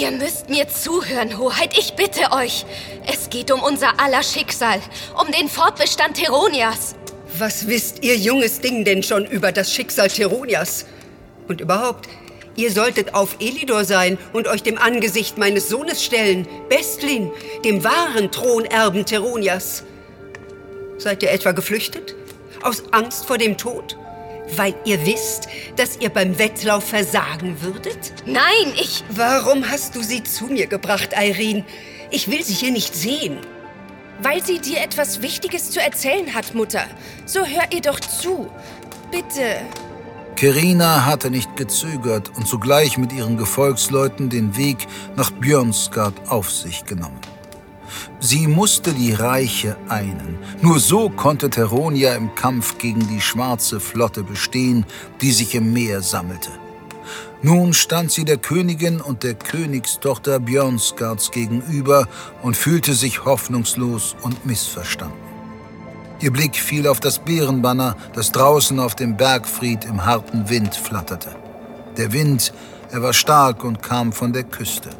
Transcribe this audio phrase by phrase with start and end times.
[0.00, 2.64] Ihr müsst mir zuhören, Hoheit, ich bitte euch.
[3.06, 4.80] Es geht um unser aller Schicksal,
[5.20, 6.94] um den Fortbestand Teronias.
[7.38, 10.86] Was wisst ihr junges Ding denn schon über das Schicksal Teronias?
[11.48, 12.08] Und überhaupt,
[12.56, 17.30] ihr solltet auf Elidor sein und euch dem Angesicht meines Sohnes stellen, Bestlin,
[17.62, 19.84] dem wahren Thronerben Teronias.
[20.96, 22.14] Seid ihr etwa geflüchtet?
[22.62, 23.98] Aus Angst vor dem Tod?
[24.56, 28.12] Weil ihr wisst, dass ihr beim Wettlauf versagen würdet?
[28.26, 29.04] Nein, ich...
[29.10, 31.64] Warum hast du sie zu mir gebracht, Irene?
[32.10, 33.38] Ich will sie hier nicht sehen.
[34.22, 36.84] Weil sie dir etwas Wichtiges zu erzählen hat, Mutter.
[37.24, 38.50] So hör ihr doch zu.
[39.10, 39.62] Bitte.
[40.36, 44.86] Kerina hatte nicht gezögert und zugleich mit ihren Gefolgsleuten den Weg
[45.16, 47.20] nach Björnsgard auf sich genommen.
[48.20, 50.38] Sie musste die Reiche einen.
[50.62, 54.84] Nur so konnte Teronia im Kampf gegen die schwarze Flotte bestehen,
[55.20, 56.50] die sich im Meer sammelte.
[57.42, 62.06] Nun stand sie der Königin und der Königstochter Björnsgards gegenüber
[62.42, 65.16] und fühlte sich hoffnungslos und missverstanden.
[66.20, 71.34] Ihr Blick fiel auf das Bärenbanner, das draußen auf dem Bergfried im harten Wind flatterte.
[71.96, 72.52] Der Wind,
[72.90, 74.90] er war stark und kam von der Küste.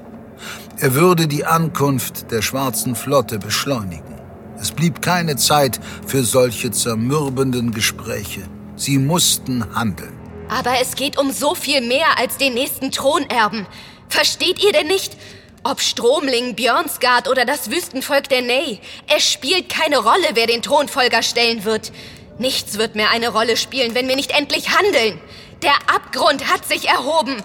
[0.83, 4.19] Er würde die Ankunft der schwarzen Flotte beschleunigen.
[4.59, 8.41] Es blieb keine Zeit für solche zermürbenden Gespräche.
[8.77, 10.19] Sie mussten handeln.
[10.48, 13.67] Aber es geht um so viel mehr als den nächsten Thronerben.
[14.08, 15.19] Versteht ihr denn nicht?
[15.64, 18.81] Ob Stromling, Björnsgard oder das Wüstenvolk der Ney,
[19.14, 21.92] es spielt keine Rolle, wer den Thronfolger stellen wird.
[22.39, 25.20] Nichts wird mehr eine Rolle spielen, wenn wir nicht endlich handeln.
[25.62, 27.36] Der Abgrund hat sich erhoben.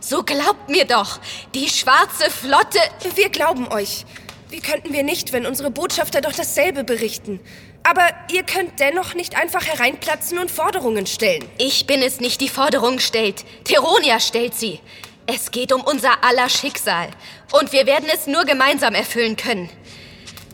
[0.00, 1.18] So glaubt mir doch,
[1.54, 2.78] die schwarze Flotte...
[3.14, 4.04] Wir glauben euch.
[4.48, 7.40] Wie könnten wir nicht, wenn unsere Botschafter doch dasselbe berichten?
[7.82, 11.44] Aber ihr könnt dennoch nicht einfach hereinplatzen und Forderungen stellen.
[11.58, 13.44] Ich bin es nicht, die Forderungen stellt.
[13.64, 14.80] Teronia stellt sie.
[15.26, 17.08] Es geht um unser aller Schicksal.
[17.52, 19.68] Und wir werden es nur gemeinsam erfüllen können.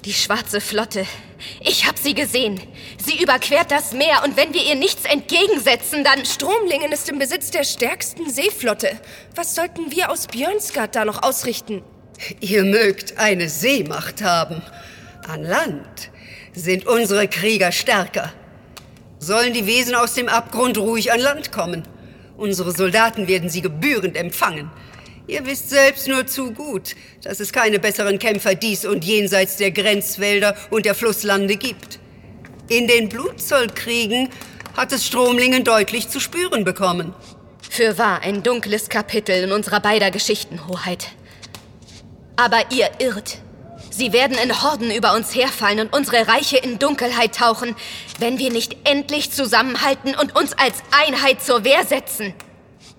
[0.05, 1.07] Die schwarze Flotte.
[1.61, 2.61] Ich hab sie gesehen.
[3.05, 6.25] Sie überquert das Meer und wenn wir ihr nichts entgegensetzen, dann...
[6.25, 8.91] Stromlingen ist im Besitz der stärksten Seeflotte.
[9.35, 11.83] Was sollten wir aus Björnsgard da noch ausrichten?
[12.41, 14.63] Ihr mögt eine Seemacht haben.
[15.27, 16.11] An Land
[16.53, 18.33] sind unsere Krieger stärker.
[19.19, 21.83] Sollen die Wesen aus dem Abgrund ruhig an Land kommen?
[22.37, 24.71] Unsere Soldaten werden sie gebührend empfangen.
[25.27, 29.71] Ihr wisst selbst nur zu gut, dass es keine besseren Kämpfer dies und jenseits der
[29.71, 31.99] Grenzwälder und der Flusslande gibt.
[32.69, 34.29] In den Blutzollkriegen
[34.77, 37.15] hat es Stromlingen deutlich zu spüren bekommen.
[37.71, 41.09] Für wahr ein dunkles Kapitel in unserer beider Geschichten, Hoheit.
[42.37, 43.39] Aber ihr irrt.
[43.91, 47.75] Sie werden in Horden über uns herfallen und unsere Reiche in Dunkelheit tauchen,
[48.19, 52.35] wenn wir nicht endlich zusammenhalten und uns als Einheit zur Wehr setzen.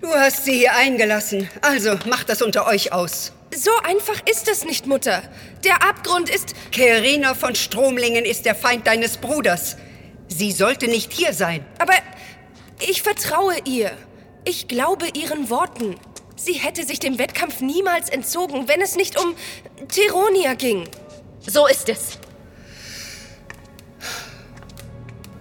[0.00, 3.32] Du hast sie hier eingelassen, also macht das unter euch aus.
[3.54, 5.22] So einfach ist es nicht, Mutter.
[5.64, 6.54] Der Abgrund ist...
[6.70, 9.76] Kerina von Stromlingen ist der Feind deines Bruders.
[10.28, 11.64] Sie sollte nicht hier sein.
[11.78, 11.94] Aber
[12.86, 13.90] ich vertraue ihr.
[14.44, 15.96] Ich glaube ihren Worten.
[16.36, 19.34] Sie hätte sich dem Wettkampf niemals entzogen, wenn es nicht um
[19.88, 20.86] Teronia ging.
[21.46, 22.18] So ist es.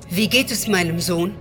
[0.10, 1.36] Wie geht es meinem Sohn?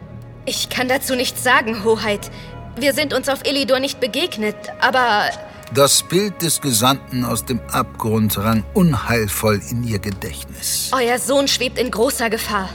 [0.47, 2.31] Ich kann dazu nichts sagen, Hoheit.
[2.77, 5.29] Wir sind uns auf Elidor nicht begegnet, aber...
[5.73, 10.91] Das Bild des Gesandten aus dem Abgrund rang unheilvoll in ihr Gedächtnis.
[10.93, 12.69] Euer Sohn schwebt in großer Gefahr.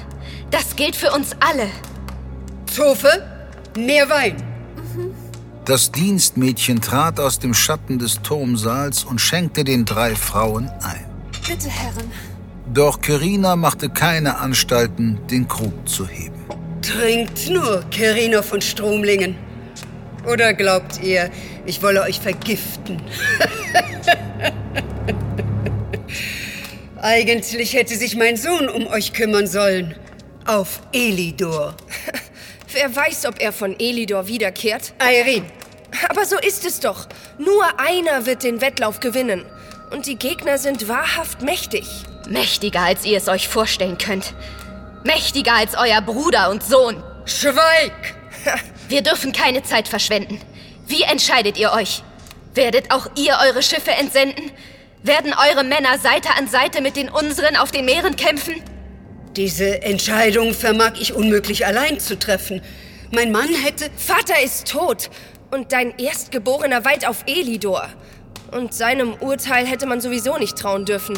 [0.52, 1.68] Das gilt für uns alle.
[2.66, 3.26] Zofe,
[3.78, 4.36] mehr Wein.
[5.66, 11.06] Das Dienstmädchen trat aus dem Schatten des Turmsaals und schenkte den drei Frauen ein.
[11.48, 12.12] Bitte, Herren.
[12.74, 16.40] Doch Kerina machte keine Anstalten, den Krug zu heben.
[16.82, 19.36] Trinkt nur, Kerina von Stromlingen.
[20.26, 21.30] Oder glaubt ihr,
[21.66, 23.02] ich wolle euch vergiften?
[27.02, 29.96] Eigentlich hätte sich mein Sohn um euch kümmern sollen.
[30.46, 31.76] Auf Elidor.
[32.74, 34.94] Wer weiß, ob er von Elidor wiederkehrt?
[35.02, 35.46] Irene,
[36.10, 37.08] Aber so ist es doch.
[37.38, 39.46] Nur einer wird den Wettlauf gewinnen.
[39.92, 41.88] Und die Gegner sind wahrhaft mächtig.
[42.28, 44.34] Mächtiger, als ihr es euch vorstellen könnt.
[45.04, 47.02] Mächtiger als euer Bruder und Sohn.
[47.26, 47.94] schweig!
[48.90, 50.42] Wir dürfen keine Zeit verschwenden.
[50.88, 52.04] Wie entscheidet ihr euch?
[52.56, 54.52] Werdet auch ihr eure Schiffe entsenden?
[55.04, 58.56] Werden eure Männer Seite an Seite mit den unseren auf den Meeren kämpfen?
[59.36, 62.62] Diese Entscheidung vermag ich unmöglich allein zu treffen.
[63.12, 63.92] Mein Mann hätte...
[63.96, 65.12] Vater ist tot
[65.52, 67.88] und dein Erstgeborener weilt auf Elidor.
[68.52, 71.18] Und seinem Urteil hätte man sowieso nicht trauen dürfen.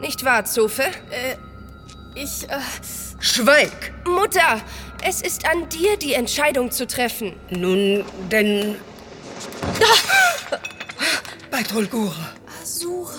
[0.00, 0.82] Nicht wahr, Zofe?
[0.82, 1.36] Äh,
[2.16, 2.58] ich, äh...
[3.20, 3.92] Schweig!
[4.04, 4.60] Mutter,
[5.04, 7.34] es ist an dir, die Entscheidung zu treffen.
[7.50, 8.76] Nun, denn...
[11.50, 12.30] Bei Holgura.
[12.62, 13.10] Asura.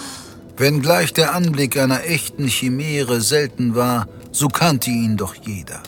[0.57, 5.83] Wenngleich der Anblick einer echten Chimäre selten war, so kannte ihn doch jeder.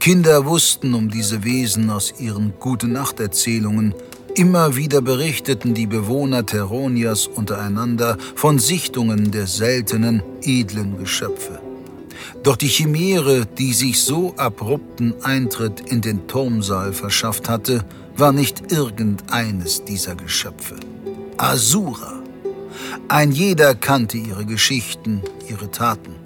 [0.00, 3.94] Kinder wussten um diese Wesen aus ihren Gute-Nacht-Erzählungen.
[4.34, 11.61] Immer wieder berichteten die Bewohner Teronias untereinander von Sichtungen der seltenen, edlen Geschöpfe.
[12.42, 17.84] Doch die Chimäre, die sich so abrupten Eintritt in den Turmsaal verschafft hatte,
[18.16, 20.74] war nicht irgendeines dieser Geschöpfe.
[21.36, 22.20] Asura.
[23.08, 26.16] Ein jeder kannte ihre Geschichten, ihre Taten.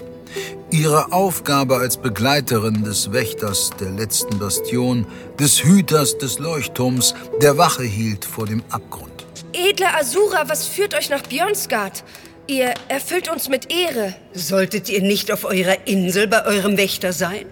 [0.70, 5.06] Ihre Aufgabe als Begleiterin des Wächters der letzten Bastion,
[5.38, 9.26] des Hüters des Leuchtturms, der Wache hielt vor dem Abgrund.
[9.52, 12.04] Edle Asura, was führt euch nach Björnsgard?
[12.48, 14.14] Ihr erfüllt uns mit Ehre.
[14.32, 17.46] Solltet ihr nicht auf eurer Insel bei eurem Wächter sein?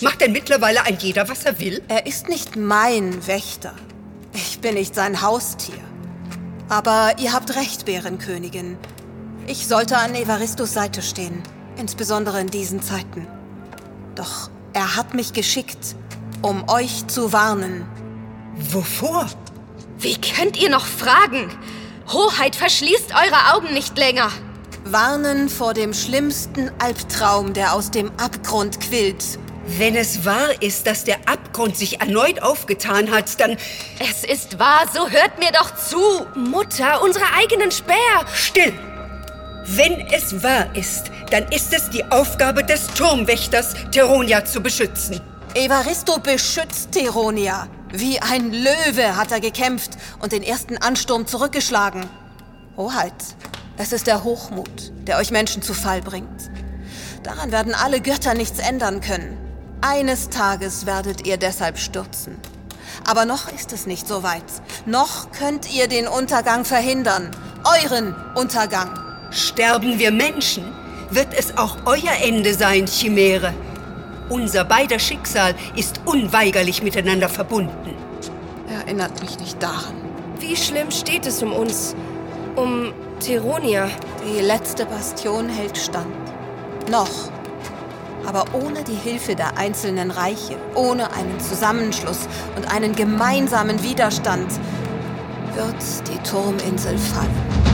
[0.00, 1.80] Macht denn mittlerweile ein jeder, was er will?
[1.88, 3.72] Er ist nicht mein Wächter.
[4.34, 5.78] Ich bin nicht sein Haustier.
[6.68, 8.76] Aber ihr habt recht, Bärenkönigin.
[9.46, 11.42] Ich sollte an Evaristos Seite stehen,
[11.78, 13.28] insbesondere in diesen Zeiten.
[14.16, 15.94] Doch er hat mich geschickt,
[16.42, 17.86] um euch zu warnen.
[18.56, 19.28] Wovor?
[19.98, 21.48] Wie könnt ihr noch fragen?
[22.12, 24.30] Hoheit verschließt eure Augen nicht länger.
[24.84, 29.38] Warnen vor dem schlimmsten Albtraum, der aus dem Abgrund quillt.
[29.66, 33.56] Wenn es wahr ist, dass der Abgrund sich erneut aufgetan hat, dann...
[33.98, 35.98] Es ist wahr, so hört mir doch zu.
[36.36, 38.24] Mutter, unsere eigenen Späher.
[38.32, 38.72] Still!
[39.64, 45.20] Wenn es wahr ist, dann ist es die Aufgabe des Turmwächters, Teronia zu beschützen.
[45.56, 47.68] Evaristo beschützt Teronia.
[47.90, 52.04] Wie ein Löwe hat er gekämpft und den ersten Ansturm zurückgeschlagen.
[52.76, 53.14] Hoheit,
[53.78, 56.50] es ist der Hochmut, der euch Menschen zu Fall bringt.
[57.22, 59.38] Daran werden alle Götter nichts ändern können.
[59.80, 62.36] Eines Tages werdet ihr deshalb stürzen.
[63.08, 64.44] Aber noch ist es nicht so weit.
[64.84, 67.30] Noch könnt ihr den Untergang verhindern.
[67.82, 68.90] Euren Untergang.
[69.30, 70.70] Sterben wir Menschen,
[71.08, 73.54] wird es auch euer Ende sein, Chimäre.
[74.28, 77.94] Unser beider Schicksal ist unweigerlich miteinander verbunden.
[78.68, 79.94] Erinnert mich nicht daran.
[80.40, 81.94] Wie schlimm steht es um uns?
[82.56, 83.88] Um Teronia?
[84.26, 86.06] Die letzte Bastion hält stand.
[86.90, 87.30] Noch.
[88.26, 92.26] Aber ohne die Hilfe der einzelnen Reiche, ohne einen Zusammenschluss
[92.56, 94.50] und einen gemeinsamen Widerstand,
[95.54, 97.65] wird die Turminsel fallen.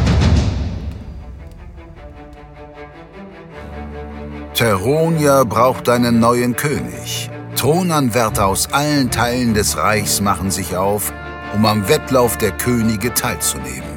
[4.55, 7.31] Teronia braucht einen neuen König.
[7.57, 11.11] Thronanwärter aus allen Teilen des Reichs machen sich auf,
[11.55, 13.97] um am Wettlauf der Könige teilzunehmen.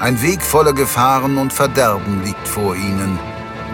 [0.00, 3.18] Ein Weg voller Gefahren und Verderben liegt vor ihnen,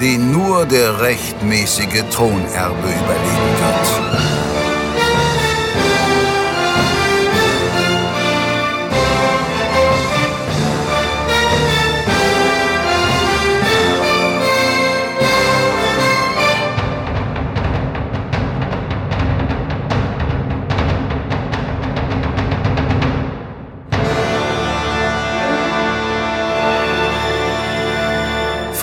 [0.01, 4.08] den nur der rechtmäßige Thronerbe überleben wird.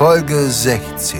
[0.05, 1.19] Folge 16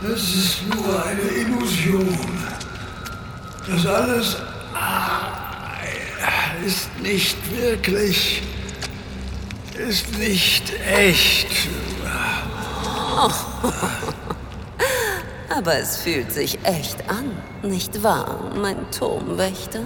[0.00, 2.18] Das ist nur eine Illusion.
[3.68, 4.36] Das alles
[4.72, 5.32] ah,
[6.64, 8.42] ist nicht wirklich,
[9.86, 11.68] ist nicht echt.
[15.54, 19.82] Aber es fühlt sich echt an, nicht wahr, mein Turmwächter?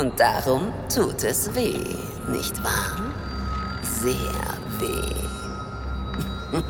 [0.00, 1.78] Und darum tut es weh,
[2.28, 2.96] nicht wahr?
[3.82, 4.14] Sehr
[4.80, 5.14] weh.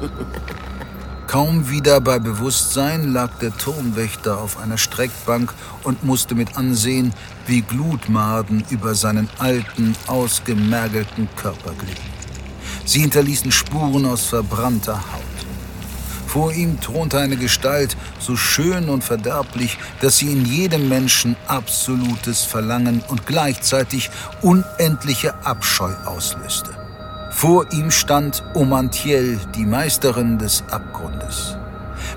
[1.26, 5.54] Kaum wieder bei Bewusstsein lag der Turmwächter auf einer Streckbank
[5.84, 7.14] und musste mit ansehen,
[7.46, 12.12] wie Glutmaden über seinen alten, ausgemergelten Körper glitten.
[12.84, 15.33] Sie hinterließen Spuren aus verbrannter Haut.
[16.34, 22.42] Vor ihm thronte eine Gestalt, so schön und verderblich, dass sie in jedem Menschen absolutes
[22.42, 24.10] Verlangen und gleichzeitig
[24.42, 26.70] unendliche Abscheu auslöste.
[27.30, 31.56] Vor ihm stand Omantiel, die Meisterin des Abgrundes.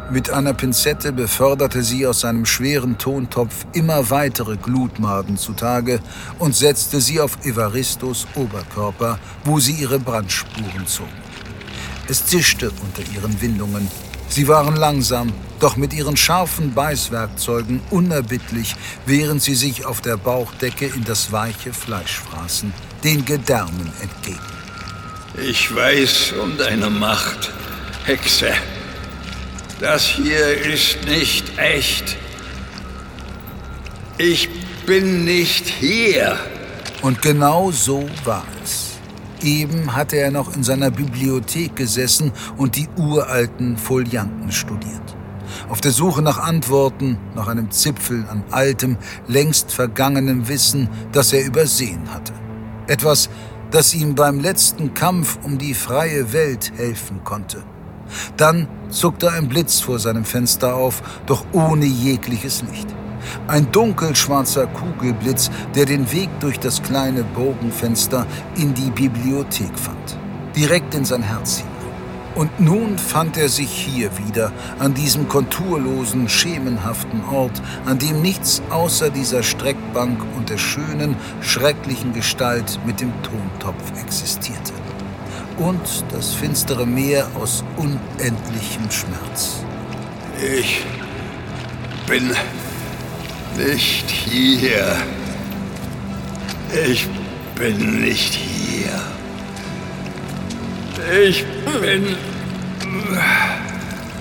[0.10, 6.00] Mit einer Pinzette beförderte sie aus seinem schweren Tontopf immer weitere Glutmaden zutage
[6.40, 11.06] und setzte sie auf Evaristos Oberkörper, wo sie ihre Brandspuren zog.
[12.08, 14.07] Es zischte unter ihren Windungen.
[14.30, 20.86] Sie waren langsam, doch mit ihren scharfen Beißwerkzeugen unerbittlich, während sie sich auf der Bauchdecke
[20.86, 24.40] in das weiche Fleisch fraßen, den Gedärmen entgegen.
[25.38, 27.52] Ich weiß um deine Macht,
[28.06, 28.52] Hexe.
[29.80, 32.18] Das hier ist nicht echt.
[34.18, 34.50] Ich
[34.88, 36.40] bin nicht hier.
[37.04, 38.97] Und genau so war es.
[39.44, 45.16] Eben hatte er noch in seiner Bibliothek gesessen und die uralten Folianten studiert.
[45.70, 51.46] Auf der Suche nach Antworten, nach einem Zipfel an altem, längst vergangenem Wissen, das er
[51.46, 52.34] übersehen hatte.
[52.88, 53.30] Etwas,
[53.72, 57.64] das ihm beim letzten Kampf um die freie Welt helfen konnte.
[58.38, 62.88] Dann zuckte ein Blitz vor seinem Fenster auf, doch ohne jegliches Licht.
[63.48, 70.18] Ein dunkelschwarzer Kugelblitz, der den Weg durch das kleine Bogenfenster in die Bibliothek fand.
[70.56, 71.78] Direkt in sein Herz hinein.
[72.38, 78.62] Und nun fand er sich hier wieder, an diesem konturlosen, schemenhaften Ort, an dem nichts
[78.70, 84.74] außer dieser Streckbank und der schönen, schrecklichen Gestalt mit dem Tontopf existierte.
[85.58, 85.82] Und
[86.12, 89.64] das finstere Meer aus unendlichem Schmerz.
[90.40, 90.86] Ich
[92.06, 92.36] bin
[93.56, 94.98] nicht hier.
[96.88, 97.08] Ich
[97.56, 99.00] bin nicht hier.
[101.22, 101.46] Ich
[101.82, 102.18] bin...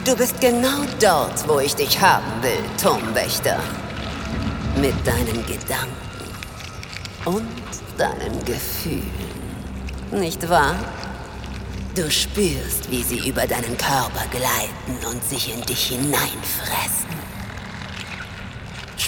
[0.04, 3.58] Du bist genau dort, wo ich dich haben will, Turmwächter.
[4.80, 5.90] Mit deinen Gedanken
[7.24, 7.48] und
[7.98, 9.10] deinen Gefühlen.
[10.12, 10.76] Nicht wahr?
[11.96, 17.25] Du spürst, wie sie über deinen Körper gleiten und sich in dich hineinfressen.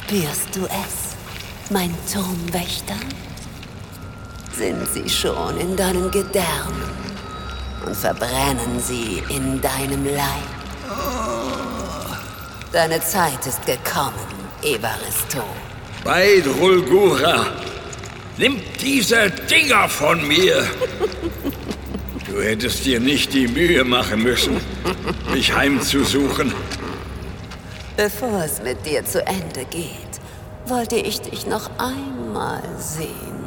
[0.08, 1.14] Spürst du es,
[1.68, 2.96] mein Turmwächter?
[4.56, 6.88] Sind sie schon in deinen Gedärmen
[7.84, 10.48] und verbrennen sie in deinem Leib?
[12.72, 14.14] Deine Zeit ist gekommen,
[14.62, 15.44] Evaristo.
[16.04, 17.44] Bei Drulgura,
[18.38, 20.66] nimm diese Dinger von mir.
[22.26, 24.56] Du hättest dir nicht die Mühe machen müssen,
[25.34, 26.54] mich heimzusuchen.
[27.98, 30.20] Bevor es mit dir zu Ende geht,
[30.66, 33.44] wollte ich dich noch einmal sehen,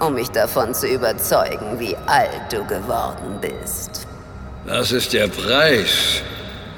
[0.00, 4.08] um mich davon zu überzeugen, wie alt du geworden bist.
[4.66, 6.20] Das ist der Preis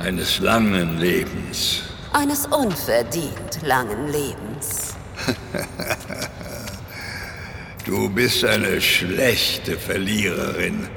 [0.00, 1.80] eines langen Lebens.
[2.12, 4.94] Eines unverdient langen Lebens.
[7.84, 10.88] Du bist eine schlechte Verliererin.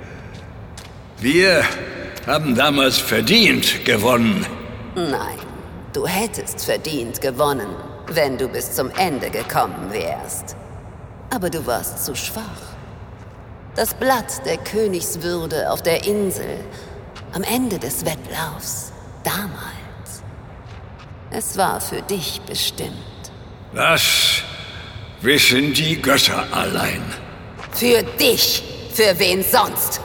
[1.19, 1.63] Wir
[2.27, 4.45] haben damals verdient gewonnen.
[4.93, 5.39] Nein,
[5.95, 7.73] du hättest verdient gewonnen,
[8.07, 10.55] wenn du bis zum Ende gekommen wärst.
[11.33, 12.41] Aber du warst zu schwach.
[13.75, 16.59] Das Blatt der Königswürde auf der Insel,
[17.33, 18.91] am Ende des Wettlaufs,
[19.23, 20.23] damals.
[21.31, 22.93] Es war für dich bestimmt.
[23.73, 24.41] Das
[25.21, 27.03] wissen die Götter allein.
[27.71, 28.63] Für dich.
[28.93, 29.99] Für wen sonst?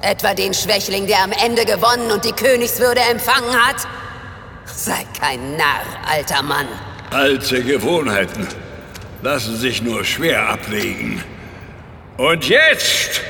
[0.00, 3.86] Etwa den Schwächling, der am Ende gewonnen und die Königswürde empfangen hat?
[4.82, 6.66] Sei kein Narr, alter Mann.
[7.10, 8.48] Alte Gewohnheiten
[9.20, 11.22] lassen sich nur schwer ablegen.
[12.16, 13.20] Und jetzt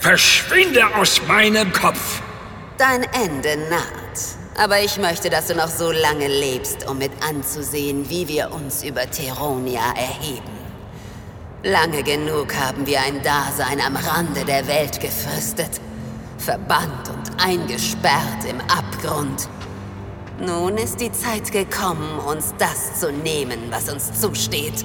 [0.00, 2.20] verschwinde aus meinem Kopf.
[2.76, 4.62] Dein Ende naht.
[4.62, 8.84] Aber ich möchte, dass du noch so lange lebst, um mit anzusehen, wie wir uns
[8.84, 10.58] über Teronia erheben.
[11.62, 15.80] Lange genug haben wir ein Dasein am Rande der Welt gefristet.
[16.36, 19.48] Verbannt und eingesperrt im Abgrund.
[20.40, 24.84] Nun ist die Zeit gekommen, uns das zu nehmen, was uns zusteht.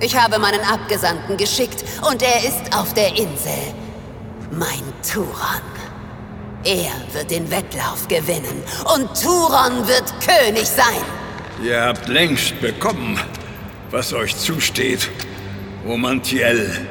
[0.00, 3.74] Ich habe meinen Abgesandten geschickt und er ist auf der Insel.
[4.50, 5.60] Mein Turan.
[6.64, 8.62] Er wird den Wettlauf gewinnen
[8.94, 11.04] und Turan wird König sein.
[11.62, 13.20] Ihr habt längst bekommen,
[13.90, 15.10] was euch zusteht,
[15.86, 16.86] Romantiel.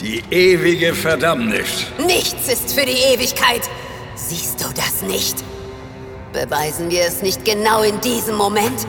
[0.00, 1.86] Die ewige Verdammnis.
[2.06, 3.62] Nichts ist für die Ewigkeit.
[4.16, 5.43] Siehst du das nicht?
[6.34, 8.88] Beweisen wir es nicht genau in diesem Moment?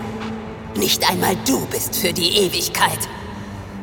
[0.76, 2.98] Nicht einmal du bist für die Ewigkeit.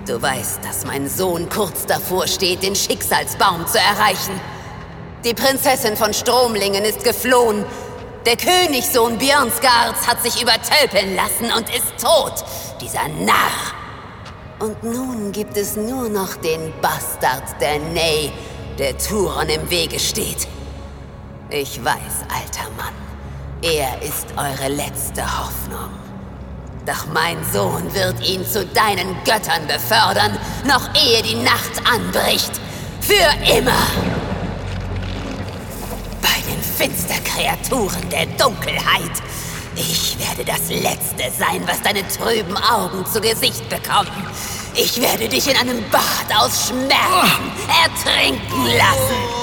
[0.04, 4.40] Du weißt, dass mein Sohn kurz davor steht, den Schicksalsbaum zu erreichen.
[5.24, 7.64] Die Prinzessin von Stromlingen ist geflohen.
[8.26, 12.44] Der Königssohn Björnsgards hat sich übertölpeln lassen und ist tot.
[12.80, 13.76] Dieser Narr.
[14.58, 18.32] Und nun gibt es nur noch den Bastard der Ney,
[18.76, 20.48] der Turon im Wege steht.
[21.48, 23.01] Ich weiß, alter Mann,
[23.62, 25.90] er ist eure letzte Hoffnung.
[26.84, 32.60] Doch mein Sohn wird ihn zu deinen Göttern befördern, noch ehe die Nacht anbricht.
[33.00, 33.86] Für immer!
[36.20, 39.22] Bei den Finsterkreaturen der Dunkelheit.
[39.76, 44.10] Ich werde das Letzte sein, was deine trüben Augen zu Gesicht bekommen.
[44.74, 47.52] Ich werde dich in einem Bad aus Schmerzen
[47.84, 49.42] ertrinken lassen.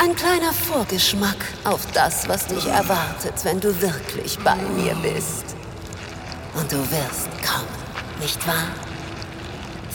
[0.00, 5.56] Ein kleiner Vorgeschmack auf das, was dich erwartet, wenn du wirklich bei mir bist.
[6.54, 7.66] Und du wirst kommen,
[8.20, 8.68] nicht wahr?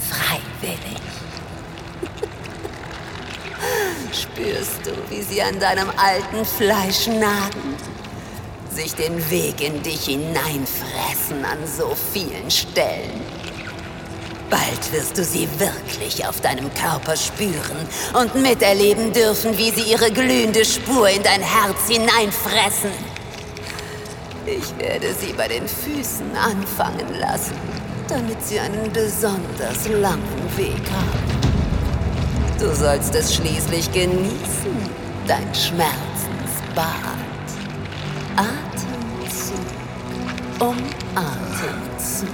[0.09, 1.01] Freiwillig.
[4.11, 7.77] Spürst du, wie sie an deinem alten Fleisch nagen?
[8.69, 13.21] Sich den Weg in dich hineinfressen an so vielen Stellen.
[14.53, 20.11] Bald wirst du sie wirklich auf deinem Körper spüren und miterleben dürfen, wie sie ihre
[20.11, 22.91] glühende Spur in dein Herz hineinfressen.
[24.45, 27.55] Ich werde sie bei den Füßen anfangen lassen,
[28.07, 32.59] damit sie einen besonders langen Weg haben.
[32.59, 34.77] Du sollst es schließlich genießen,
[35.25, 36.93] dein Schmerzensbad.
[38.35, 39.65] Atemzug
[40.59, 40.77] um
[41.15, 42.29] Atemzug.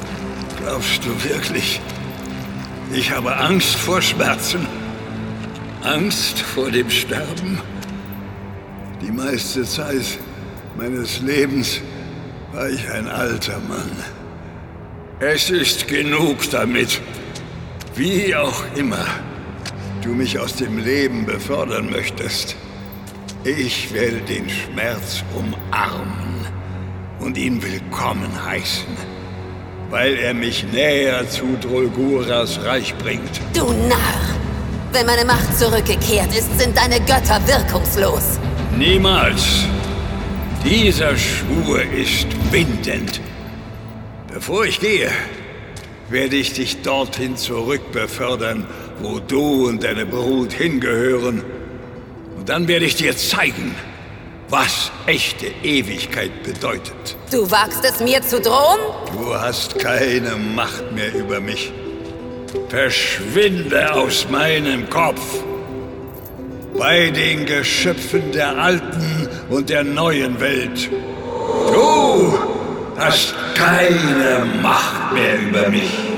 [0.61, 1.79] Glaubst du wirklich,
[2.91, 4.65] ich habe Angst vor Schmerzen?
[5.83, 7.59] Angst vor dem Sterben?
[9.01, 10.19] Die meiste Zeit
[10.77, 11.81] meines Lebens
[12.51, 13.91] war ich ein alter Mann.
[15.19, 17.01] Es ist genug damit.
[17.95, 19.05] Wie auch immer
[20.01, 22.55] du mich aus dem Leben befördern möchtest.
[23.43, 26.47] Ich werde den Schmerz umarmen
[27.19, 28.95] und ihn willkommen heißen,
[29.89, 33.41] weil er mich näher zu Drolguras Reich bringt.
[33.53, 34.35] Du Narr!
[34.91, 38.39] Wenn meine Macht zurückgekehrt ist, sind deine Götter wirkungslos.
[38.77, 39.65] Niemals.
[40.63, 43.21] Dieser Schwur ist bindend.
[44.33, 45.09] Bevor ich gehe,
[46.09, 48.65] werde ich dich dorthin zurückbefördern,
[49.01, 51.43] wo du und deine Brut hingehören.
[52.37, 53.75] Und dann werde ich dir zeigen,
[54.49, 57.15] was echte Ewigkeit bedeutet.
[57.31, 58.79] Du wagst es mir zu drohen?
[59.13, 61.71] Du hast keine Macht mehr über mich.
[62.69, 65.21] Verschwinde aus meinem Kopf.
[66.77, 70.89] Bei den Geschöpfen der alten und der neuen Welt.
[71.71, 72.39] Du
[72.97, 76.08] hast keine Macht mehr über mich.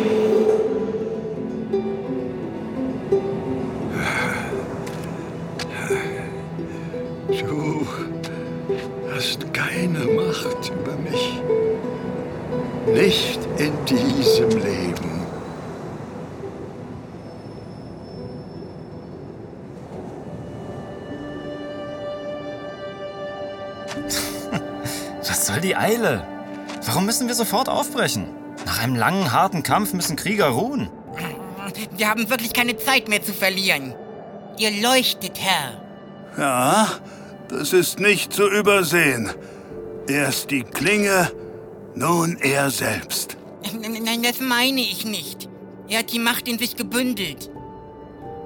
[27.31, 28.25] Wir sofort aufbrechen?
[28.65, 30.89] Nach einem langen, harten Kampf müssen Krieger ruhen.
[31.95, 33.95] Wir haben wirklich keine Zeit mehr zu verlieren.
[34.57, 35.81] Ihr leuchtet, Herr.
[36.37, 36.87] Ja,
[37.47, 39.31] das ist nicht zu übersehen.
[40.09, 41.31] Erst die Klinge,
[41.95, 43.37] nun er selbst.
[43.79, 45.47] Nein, das meine ich nicht.
[45.87, 47.49] Er hat die Macht in sich gebündelt.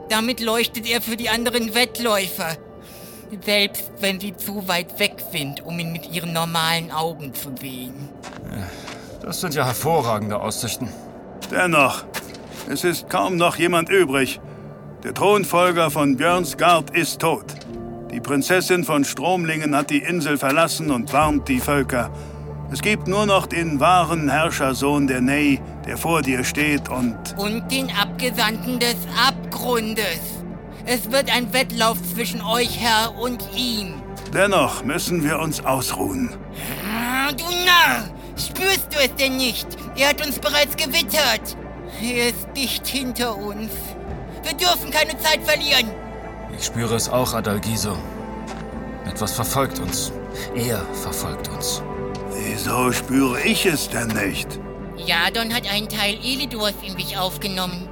[0.10, 2.56] Damit leuchtet er für die anderen Wettläufer.
[3.44, 8.10] Selbst wenn sie zu weit weg sind, um ihn mit ihren normalen Augen zu sehen.
[9.22, 10.90] Das sind ja hervorragende Aussichten.
[11.52, 12.06] Dennoch,
[12.70, 14.40] es ist kaum noch jemand übrig.
[15.04, 17.46] Der Thronfolger von Björnsgard ist tot.
[18.12, 22.12] Die Prinzessin von Stromlingen hat die Insel verlassen und warnt die Völker.
[22.72, 27.18] Es gibt nur noch den wahren Herrschersohn der Ney, der vor dir steht und...
[27.38, 28.96] Und den Abgesandten des
[29.28, 30.35] Abgrundes.
[30.86, 34.02] Es wird ein Wettlauf zwischen euch, Herr, und ihm.
[34.34, 36.36] Dennoch müssen wir uns ausruhen.
[36.88, 38.10] Ah, Du Narr!
[38.38, 39.66] Spürst du es denn nicht?
[39.96, 41.56] Er hat uns bereits gewittert.
[42.02, 43.72] Er ist dicht hinter uns.
[44.44, 45.90] Wir dürfen keine Zeit verlieren.
[46.58, 47.98] Ich spüre es auch, Adalgiso.
[49.10, 50.12] Etwas verfolgt uns.
[50.54, 51.82] Er verfolgt uns.
[52.34, 54.60] Wieso spüre ich es denn nicht?
[54.98, 57.88] Jadon hat einen Teil Elidors in sich aufgenommen.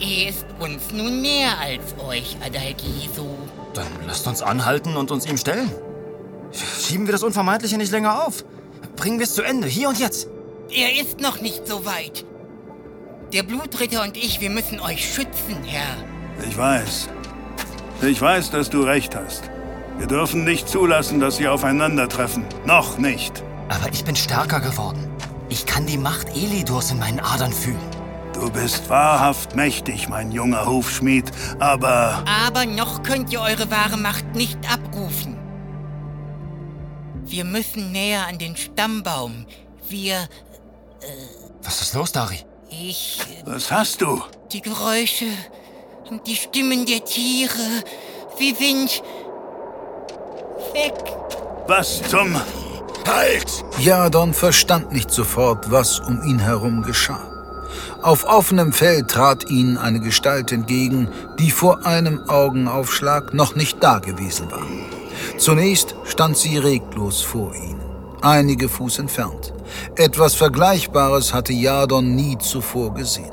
[0.00, 3.36] Er ist uns nun mehr als euch, Adalgiso.
[3.74, 5.70] Dann lasst uns anhalten und uns ihm stellen.
[6.52, 8.44] Schieben wir das Unvermeidliche nicht länger auf.
[8.96, 10.28] Bringen wir es zu Ende, hier und jetzt.
[10.70, 12.24] Er ist noch nicht so weit.
[13.32, 15.96] Der Blutritter und ich, wir müssen euch schützen, Herr.
[16.48, 17.08] Ich weiß.
[18.02, 19.50] Ich weiß, dass du recht hast.
[19.98, 22.44] Wir dürfen nicht zulassen, dass sie aufeinandertreffen.
[22.64, 23.42] Noch nicht.
[23.68, 25.08] Aber ich bin stärker geworden.
[25.48, 27.97] Ich kann die Macht Elidors in meinen Adern fühlen.
[28.40, 31.24] Du bist wahrhaft mächtig, mein junger Hufschmied,
[31.58, 35.36] aber Aber noch könnt ihr eure wahre Macht nicht abrufen.
[37.24, 39.44] Wir müssen näher an den Stammbaum.
[39.88, 40.28] Wir,
[41.62, 42.38] Was ist los, Dari?
[42.70, 44.22] ich, was hast du?
[44.52, 45.26] die Geräusche
[46.08, 47.82] und die Stimmen der Tiere,
[48.38, 49.02] sie sind
[50.72, 50.94] weg.
[51.66, 52.34] Was zum...
[53.06, 53.64] Halt!
[53.78, 57.27] Jadon verstand nicht sofort, was um ihn herum geschah.
[58.02, 61.08] Auf offenem Feld trat ihnen eine Gestalt entgegen,
[61.40, 64.62] die vor einem Augenaufschlag noch nicht dagewesen war.
[65.36, 67.82] Zunächst stand sie reglos vor ihnen,
[68.22, 69.52] einige Fuß entfernt.
[69.96, 73.32] Etwas Vergleichbares hatte Jadon nie zuvor gesehen.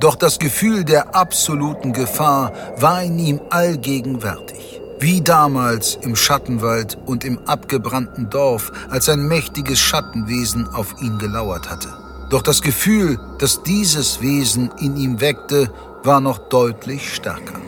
[0.00, 4.80] Doch das Gefühl der absoluten Gefahr war in ihm allgegenwärtig.
[4.98, 11.70] Wie damals im Schattenwald und im abgebrannten Dorf, als ein mächtiges Schattenwesen auf ihn gelauert
[11.70, 12.09] hatte.
[12.30, 15.72] Doch das Gefühl, das dieses Wesen in ihm weckte,
[16.04, 17.60] war noch deutlich stärker.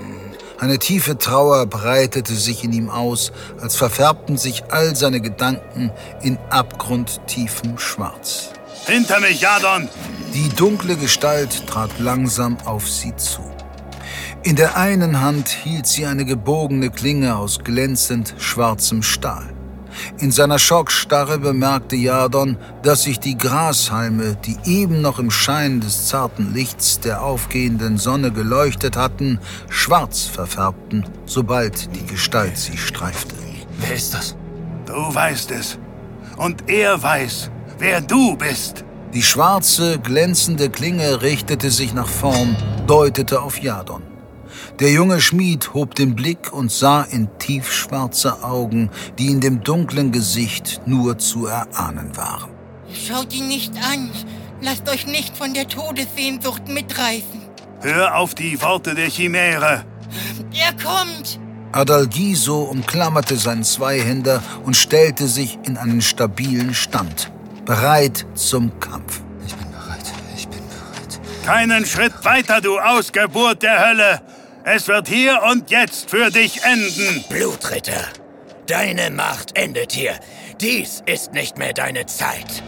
[0.60, 5.90] Eine tiefe Trauer breitete sich in ihm aus, als verfärbten sich all seine Gedanken
[6.22, 8.50] in abgrundtiefem Schwarz.
[8.86, 9.88] Hinter mich, Jadon!
[10.32, 13.42] Die dunkle Gestalt trat langsam auf sie zu.
[14.44, 19.52] In der einen Hand hielt sie eine gebogene Klinge aus glänzend schwarzem Stahl.
[20.18, 26.08] In seiner Schockstarre bemerkte Jadon, dass sich die Grashalme, die eben noch im Schein des
[26.08, 33.34] zarten Lichts der aufgehenden Sonne geleuchtet hatten, schwarz verfärbten, sobald die Gestalt sie streifte.
[33.78, 34.36] Wer ist das?
[34.86, 35.78] Du weißt es.
[36.36, 38.84] Und er weiß, wer du bist.
[39.12, 44.11] Die schwarze, glänzende Klinge richtete sich nach vorn, deutete auf Jadon.
[44.80, 50.12] Der junge Schmied hob den Blick und sah in tiefschwarze Augen, die in dem dunklen
[50.12, 52.50] Gesicht nur zu erahnen waren.
[52.92, 54.10] Schaut ihn nicht an.
[54.60, 57.42] Lasst euch nicht von der Todessehnsucht mitreißen.
[57.80, 59.84] Hör auf die Worte der Chimäre.
[60.54, 61.40] Er kommt!
[61.72, 67.32] Adalgiso umklammerte seinen Zweihänder und stellte sich in einen stabilen Stand,
[67.64, 69.22] bereit zum Kampf.
[69.46, 70.12] Ich bin bereit.
[70.36, 71.20] Ich bin bereit.
[71.46, 74.20] Keinen Schritt weiter, du Ausgeburt der Hölle.
[74.64, 77.24] Es wird hier und jetzt für dich enden.
[77.28, 78.06] Blutritter,
[78.68, 80.12] deine Macht endet hier.
[80.60, 82.62] Dies ist nicht mehr deine Zeit.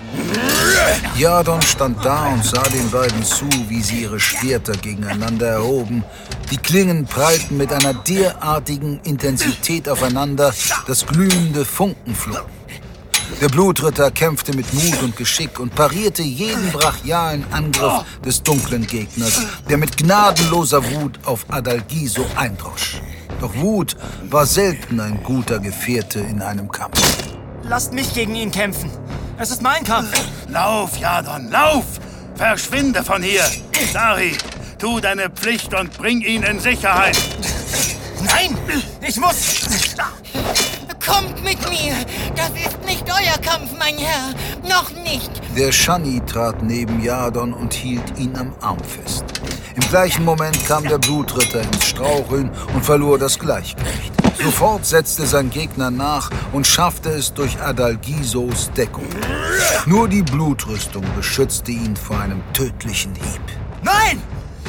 [1.16, 6.02] Jadon stand da und sah den beiden zu, wie sie ihre Schwerter gegeneinander erhoben.
[6.50, 10.52] Die Klingen prallten mit einer derartigen Intensität aufeinander,
[10.88, 12.50] dass glühende Funken flogen.
[13.40, 19.42] Der Blutritter kämpfte mit Mut und Geschick und parierte jeden brachialen Angriff des dunklen Gegners,
[19.68, 23.00] der mit gnadenloser Wut auf Adalgiso eindrosch.
[23.40, 23.96] Doch Wut
[24.30, 27.00] war selten ein guter Gefährte in einem Kampf.
[27.64, 28.90] Lasst mich gegen ihn kämpfen.
[29.38, 30.10] Es ist mein Kampf.
[30.48, 31.84] Lauf, Jadon, lauf!
[32.36, 33.44] Verschwinde von hier!
[33.92, 34.36] Dari,
[34.78, 37.16] tu deine Pflicht und bring ihn in Sicherheit!
[38.22, 38.56] Nein!
[39.06, 39.36] Ich muss!
[41.06, 41.94] Kommt mit mir!
[42.34, 44.34] Das ist nicht euer Kampf, mein Herr!
[44.68, 45.30] Noch nicht!
[45.56, 49.24] Der Shani trat neben Jadon und hielt ihn am Arm fest.
[49.74, 54.12] Im gleichen Moment kam der Blutritter ins Straucheln und verlor das Gleichgewicht.
[54.42, 59.08] Sofort setzte sein Gegner nach und schaffte es durch Adalgisos Deckung.
[59.86, 63.42] Nur die Blutrüstung beschützte ihn vor einem tödlichen Hieb.
[63.82, 64.22] Nein!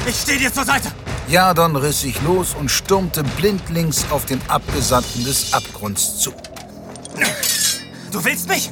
[0.06, 0.92] Ich stehe dir zur Seite!
[1.28, 6.32] Jadon riss sich los und stürmte blindlings auf den Abgesandten des Abgrunds zu.
[8.12, 8.70] Du willst mich?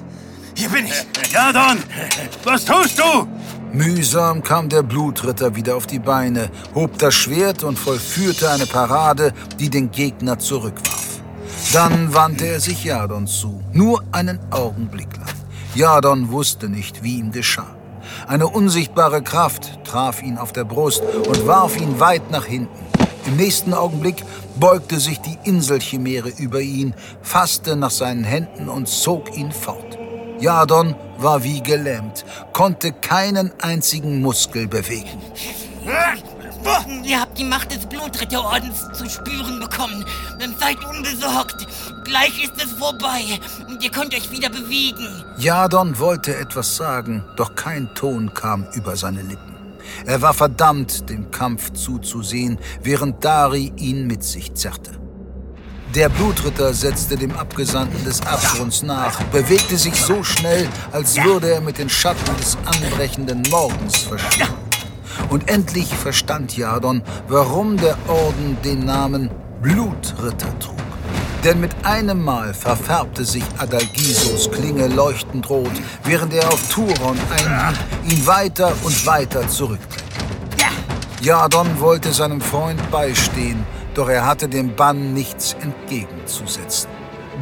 [0.54, 1.32] Hier bin ich.
[1.32, 1.78] Jadon,
[2.44, 3.26] was tust du?
[3.72, 9.32] Mühsam kam der Blutritter wieder auf die Beine, hob das Schwert und vollführte eine Parade,
[9.58, 11.20] die den Gegner zurückwarf.
[11.72, 15.34] Dann wandte er sich Jadon zu, nur einen Augenblick lang.
[15.74, 17.73] Jadon wusste nicht, wie ihm geschah.
[18.26, 22.84] Eine unsichtbare Kraft traf ihn auf der Brust und warf ihn weit nach hinten.
[23.26, 24.24] Im nächsten Augenblick
[24.56, 29.98] beugte sich die Inselchimäre über ihn, fasste nach seinen Händen und zog ihn fort.
[30.40, 35.20] Jadon war wie gelähmt, konnte keinen einzigen Muskel bewegen.
[37.03, 40.05] Ihr habt die Macht des Blutritterordens zu spüren bekommen.
[40.38, 41.66] Dann seid unbesorgt.
[42.05, 43.22] Gleich ist es vorbei
[43.68, 45.24] und ihr könnt euch wieder bewegen.
[45.38, 49.55] Jadon wollte etwas sagen, doch kein Ton kam über seine Lippen.
[50.07, 54.92] Er war verdammt, dem Kampf zuzusehen, während Dari ihn mit sich zerrte.
[55.94, 61.61] Der Blutritter setzte dem Abgesandten des Abgrunds nach, bewegte sich so schnell, als würde er
[61.61, 64.63] mit den Schatten des anbrechenden Morgens verschwinden.
[65.31, 69.31] Und endlich verstand Jadon, warum der Orden den Namen
[69.62, 70.74] Blutritter trug.
[71.44, 75.72] Denn mit einem Mal verfärbte sich Adalgisos Klinge leuchtend rot,
[76.05, 77.79] während er auf Turon einhieb,
[78.11, 80.05] ihn weiter und weiter zurückdrängte.
[81.20, 86.90] Jadon wollte seinem Freund beistehen, doch er hatte dem Bann nichts entgegenzusetzen.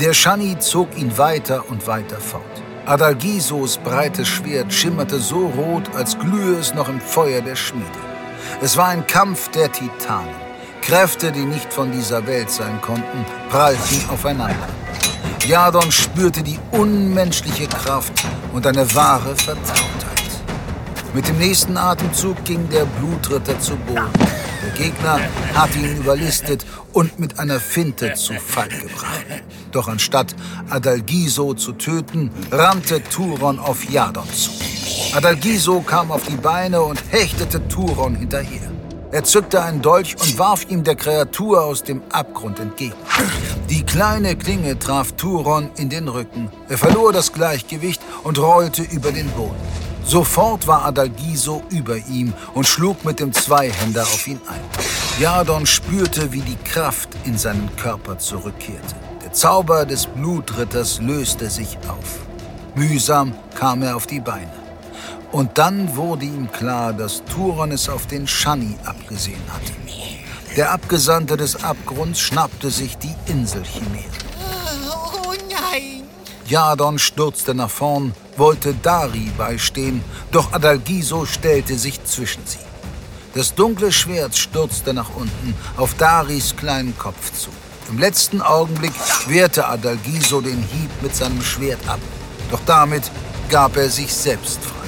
[0.01, 2.43] Der Shani zog ihn weiter und weiter fort.
[2.85, 7.87] Adalgisos breites Schwert schimmerte so rot, als glühe es noch im Feuer der Schmiede.
[8.61, 10.35] Es war ein Kampf der Titanen.
[10.81, 14.69] Kräfte, die nicht von dieser Welt sein konnten, prallten aufeinander.
[15.47, 18.15] Jadon spürte die unmenschliche Kraft
[18.53, 20.33] und eine wahre Vertrautheit.
[21.15, 24.11] Mit dem nächsten Atemzug ging der Blutritter zu Boden.
[24.75, 25.21] Gegner
[25.55, 29.25] hatte ihn überlistet und mit einer Finte zu Fall gebracht.
[29.71, 30.35] Doch anstatt
[30.71, 34.51] Adalgiso zu töten, rannte Turon auf Jadon zu.
[35.17, 38.71] Adalgiso kam auf die Beine und hechtete Turon hinterher.
[39.13, 42.95] Er zückte einen Dolch und warf ihm der Kreatur aus dem Abgrund entgegen.
[43.69, 46.49] Die kleine Klinge traf Turon in den Rücken.
[46.71, 49.55] Er verlor das Gleichgewicht und rollte über den Boden.
[50.05, 54.61] Sofort war Adalgiso über ihm und schlug mit dem Zweihänder auf ihn ein.
[55.21, 58.95] Jadon spürte, wie die Kraft in seinen Körper zurückkehrte.
[59.23, 62.21] Der Zauber des Blutritters löste sich auf.
[62.75, 64.53] Mühsam kam er auf die Beine.
[65.31, 69.73] Und dann wurde ihm klar, dass Turon es auf den Shani abgesehen hatte.
[70.57, 74.05] Der Abgesandte des Abgrunds schnappte sich die Inselchimäre.
[74.91, 76.03] Oh nein!
[76.47, 82.59] Jadon stürzte nach vorn, wollte Dari beistehen, doch Adalgiso stellte sich zwischen sie.
[83.35, 87.51] Das dunkle Schwert stürzte nach unten auf Daris kleinen Kopf zu.
[87.89, 88.93] Im letzten Augenblick
[89.27, 92.01] wehrte Adalgiso den Hieb mit seinem Schwert ab.
[92.51, 93.11] Doch damit
[93.49, 94.83] gab er sich selbst frei.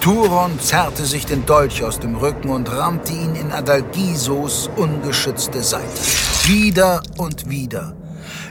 [0.00, 5.86] Turon zerrte sich den Dolch aus dem Rücken und rammte ihn in Adalgisos ungeschützte Seite.
[6.44, 7.97] Wieder und wieder.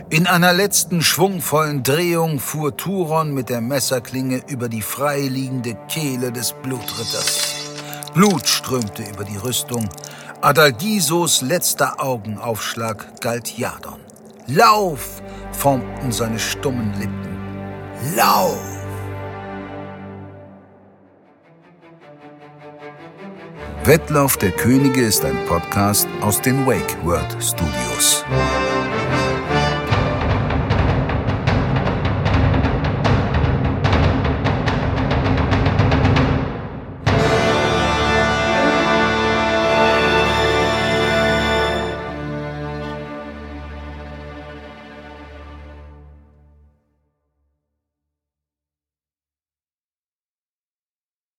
[0.10, 6.54] In einer letzten schwungvollen Drehung fuhr Turon mit der Messerklinge über die freiliegende Kehle des
[6.64, 7.56] Blutritters.
[8.14, 9.90] Blut strömte über die Rüstung.
[10.40, 14.00] Adalgisos letzter Augenaufschlag galt Jadon.
[14.48, 15.22] Lauf!
[15.52, 18.16] formten seine stummen Lippen.
[18.16, 18.64] Lauf!
[23.84, 28.24] Wettlauf der Könige ist ein Podcast aus den Wake World Studios.